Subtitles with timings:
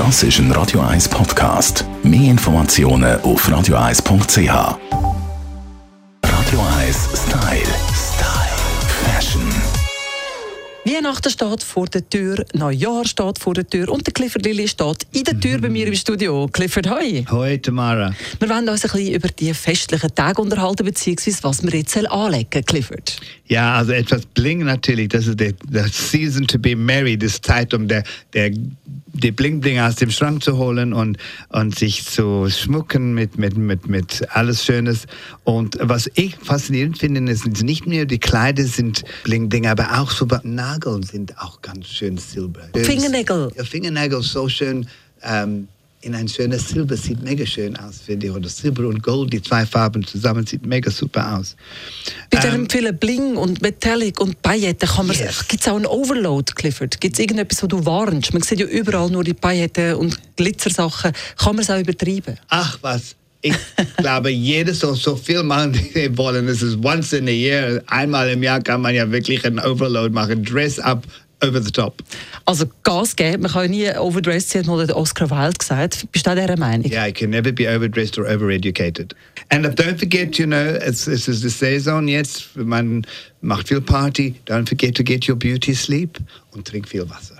[0.00, 1.84] Das ist ein Radio 1 Podcast.
[2.02, 4.48] Mehr Informationen auf radio1.ch.
[6.24, 7.74] Radio 1 Style.
[7.92, 8.56] Style.
[9.04, 9.42] Fashion.
[10.86, 15.06] Weihnachten steht vor der Tür, Neujahr steht vor der Tür und der Clifford Lilly steht
[15.12, 16.48] in der Tür bei mir im Studio.
[16.50, 17.26] Clifford, hoi.
[17.30, 18.14] Hoi Tamara.
[18.38, 22.64] Wir wollen uns ein bisschen über die festlichen Tage unterhalten, beziehungsweise was wir jetzt anlegen
[22.64, 23.20] Clifford.
[23.48, 25.10] Ja, also etwas Bling natürlich.
[25.10, 28.50] Das ist der, der Season to be merry, das Zeit, um der, der,
[29.20, 31.18] die Bling Bling aus dem Schrank zu holen und,
[31.50, 35.06] und sich zu schmucken mit, mit, mit, mit alles Schönes.
[35.44, 40.10] Und was ich faszinierend finde, ist nicht nur die Kleider sind Bling Bling, aber auch
[40.10, 42.62] so Nagel sind auch ganz schön silber.
[42.74, 43.52] Fingernägel.
[43.56, 44.86] Ja, Fingernägel so schön.
[45.22, 45.68] Ähm,
[46.02, 48.32] in ein schönes Silber sieht mega schön aus, finde ich.
[48.32, 51.56] Oder Silber und Gold, die zwei Farben zusammen, sieht mega super aus.
[52.30, 55.46] Bei ähm, dem vielen Bling und Metallic und Pailletten Yes.
[55.46, 57.00] gibt es auch einen Overload, Clifford?
[57.00, 58.32] Gibt es irgendetwas, wo du warnst?
[58.32, 61.12] Man sieht ja überall nur die Pailletten und Glitzersachen.
[61.36, 62.38] Kann man es auch übertreiben?
[62.48, 63.54] Ach was, ich
[63.98, 66.48] glaube, jedes soll so viel machen, wie sie wollen.
[66.48, 67.82] Es ist once in a year.
[67.86, 70.44] Einmal im Jahr kann man ja wirklich einen Overload machen.
[70.44, 71.04] Dress up
[71.42, 72.02] over the top.
[72.44, 76.06] Also Gas geben, man kann nie overdressed sein, hat Oscar Wilde gesagt.
[76.12, 76.90] Bist du dieser Meinung?
[76.90, 79.14] Yeah, you can never be overdressed or overeducated.
[79.50, 83.06] And don't forget, you know, es, es ist die Saison jetzt, man
[83.40, 84.34] macht viel Party.
[84.46, 86.18] Don't forget to get your beauty sleep
[86.52, 87.36] und trink viel Wasser.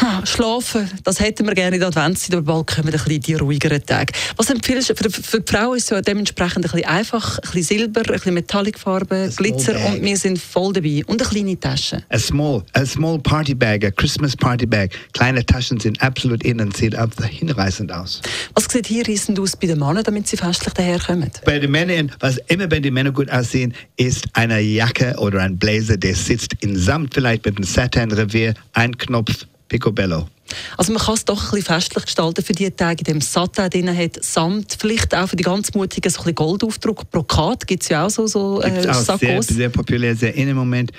[0.00, 3.34] Ha, schlafen, das hätten wir gerne in der Adventszeit, aber bald kommen ein bisschen die
[3.34, 4.12] ruhigeren Tage.
[4.36, 4.94] Was empfiehlst du?
[4.96, 8.12] Für, für die Frau ist es ja dementsprechend ein bisschen einfach, ein bisschen Silber, ein
[8.12, 9.86] bisschen Metallicfarben, Glitzer bag.
[9.86, 11.02] und wir sind voll dabei.
[11.06, 12.02] Und eine kleine Tasche.
[12.08, 14.90] A small, a small party bag, a Christmas party bag.
[15.12, 18.20] Kleine Taschen sind absolut in und ab hinreißend aus.
[18.54, 21.30] Was sieht hier reissend aus bei den Männern, damit sie festlich daherkommen?
[21.44, 25.56] Bei den Männern, was immer bei den Männern gut aussehen, ist eine Jacke oder ein
[25.56, 30.28] Blazer, der sitzt in Samt, vielleicht mit einem Satin-Revier, ein Knopf, Picobello.
[30.76, 33.70] Also man kann es doch ein bisschen festlich gestalten für die Tage, in dem Satin
[33.70, 37.10] drin hat, Samt, vielleicht auch für die ganz Mutigen so ein bisschen Goldaufdruck.
[37.10, 39.46] Brokat gibt es ja auch so, so äh, Gibt's auch sehr, Sakkos.
[39.48, 40.92] sehr populär, sehr in im Moment.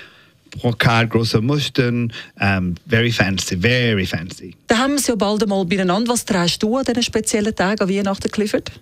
[0.60, 4.54] Brokat, große Mustern, um, very fancy, very fancy.
[4.68, 6.10] Da haben wir es ja bald einmal beieinander.
[6.10, 8.72] Was trägst du an diesen speziellen Tagen an Weihnachten, Clifford?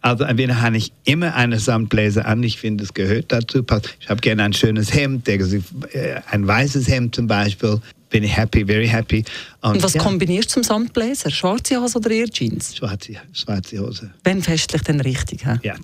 [0.00, 3.64] Also entweder habe ich immer eine Samtbläser an, ich finde, es gehört dazu.
[4.00, 7.80] Ich habe gerne ein schönes Hemd, der, äh, ein weißes Hemd zum Beispiel.
[8.08, 9.24] Bin ich happy, very happy.
[9.62, 11.30] Und was ja, kombinierst du zum Samtbläser?
[11.30, 12.76] Schwarze Hose oder eher Jeans?
[12.76, 14.10] schwarze, schwarze Hose.
[14.22, 15.44] Wenn festlich, dann richtig.
[15.44, 15.66] He?
[15.66, 15.74] Ja,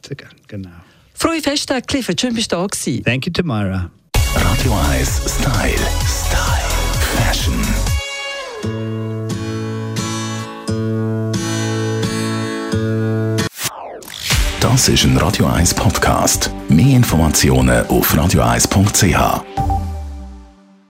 [0.47, 0.71] genau.
[1.15, 2.21] Frohe Festtage, Clifford.
[2.21, 3.05] Schön, bist du da gewesen.
[3.05, 3.91] Thank you, Tamara.
[4.35, 5.79] Radio 1 Style.
[6.07, 6.63] Style.
[7.17, 7.55] Fashion.
[14.61, 16.51] Das ist ein Radio 1 Podcast.
[16.69, 19.82] Mehr Informationen auf radio1.ch.